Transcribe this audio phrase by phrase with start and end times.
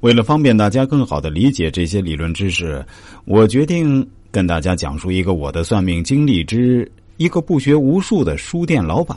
[0.00, 2.84] 为了方便大家更好的理解这些理论知识，
[3.26, 9.16] 我决定跟大家讲述一个我的算命经历之一个不学无术的书店老板。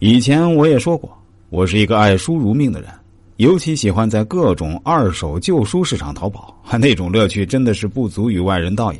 [0.00, 1.16] 以前我也说过，
[1.48, 2.90] 我是一个爱书如命的人，
[3.36, 8.98] 尤其喜欢在各种二手旧书市场淘宝，那种乐趣真的是不足与外人道也。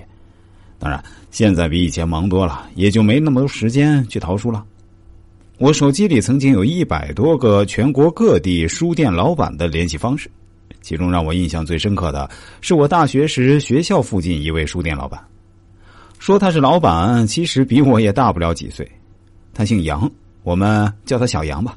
[0.78, 1.02] 当然，
[1.32, 4.64] 现在比以前忙多了，也就没那么多时间去淘书了。
[5.56, 10.28] 我手机里曾经有一百多个全国各地书店老板的联系方式，
[10.82, 12.28] 其中让我印象最深刻的
[12.60, 15.22] 是我大学时学校附近一位书店老板。
[16.18, 18.90] 说他是老板，其实比我也大不了几岁。
[19.52, 20.10] 他姓杨，
[20.42, 21.76] 我们叫他小杨吧。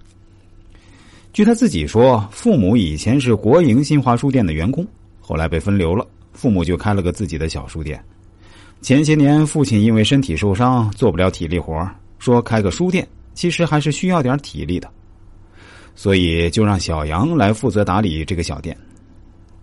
[1.31, 4.83] 据他自己说，父母以前是国营新华书店的员工，
[5.21, 8.03] 后来被分流了，父母就开了个自己的小书店。
[8.81, 11.87] 前些年父亲因为身体受伤，做不了体力活，
[12.17, 13.07] 说开个书店。
[13.37, 14.89] 其实还是需要点体力的，
[15.93, 18.75] 所以就让小杨来负责打理这个小店。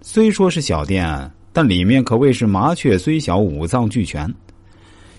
[0.01, 4.33] 虽说是小店，但里面可谓是麻雀虽小，五脏俱全。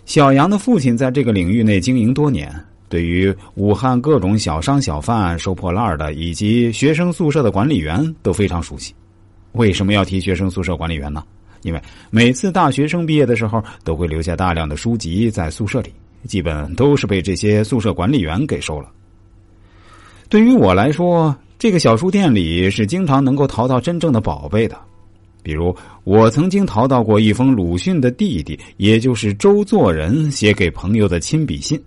[0.05, 2.49] 小杨的父亲在这个领域内经营多年，
[2.87, 8.95] 对于武汉各种小商小贩、收破烂的以及学生宿舍的管理员都非常熟悉。
[9.51, 11.21] 为什么要提学生宿舍管理员呢？
[11.63, 15.91] 因为每次大学生毕业的时候，都会留下大量的书籍在宿舍里。
[16.25, 18.89] 基本都是被这些宿舍管理员给收了。
[20.27, 24.77] 对于我来说，这个小书店里是经常能够淘到真正的宝贝的，
[25.41, 31.81] 比如我曾经淘到过一封鲁迅的弟弟，也就是周作人写给朋友的亲笔信，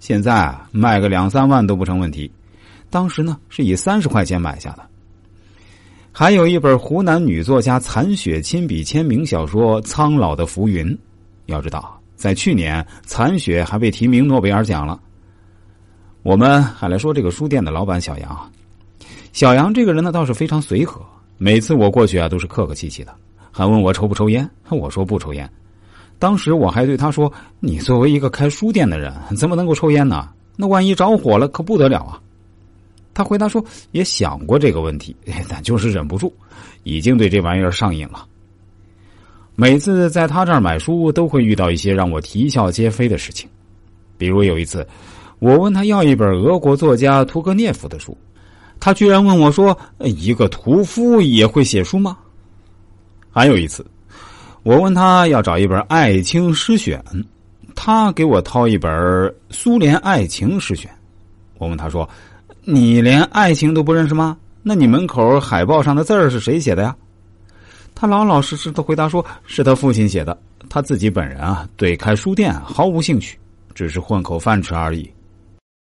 [0.00, 2.30] 现在卖个两三万都不成问题。
[2.90, 4.82] 当时呢是以三十块钱买下的。
[6.10, 10.86] 还有一本湖南女作家残雪亲笔签名小说《苍老的浮云》，
[11.46, 12.01] 要知道。
[12.22, 15.00] 在去年，残雪还被提名诺贝尔奖了。
[16.22, 18.48] 我们还来说这个书店的老板小杨啊。
[19.32, 21.04] 小杨这个人呢，倒是非常随和。
[21.36, 23.12] 每次我过去啊，都是客客气气的，
[23.50, 24.48] 还问我抽不抽烟。
[24.70, 25.50] 我说不抽烟。
[26.20, 30.28] 当时我还对他说：“你作为一个开书店的人，怎么能够抽烟呢？
[30.54, 32.22] 那万一着火了，可不得了啊！”
[33.12, 35.16] 他回答说：“也想过这个问题，
[35.48, 36.32] 但就是忍不住，
[36.84, 38.28] 已经对这玩意儿上瘾了。”
[39.54, 43.48] 每次在他这儿买书，都会遇到一些让我啼笑皆非的事情。
[44.16, 44.86] 比如有一次，
[45.40, 48.16] 我问他要一本俄国作家屠格涅夫的书，
[48.80, 52.16] 他居然问我说：“一个屠夫也会写书吗？”
[53.30, 53.84] 还有一次，
[54.62, 57.02] 我问他要找一本《爱情诗选》，
[57.74, 58.90] 他给我掏一本
[59.50, 60.90] 《苏联爱情诗选》。
[61.58, 62.08] 我问他说
[62.64, 64.36] ：“你连爱情都不认识吗？
[64.62, 66.96] 那你门口海报上的字儿是谁写的呀？”
[68.02, 70.36] 他老老实实的回答说：“是他父亲写的，
[70.68, 73.38] 他自己本人啊，对开书店毫无兴趣，
[73.76, 75.08] 只是混口饭吃而已。”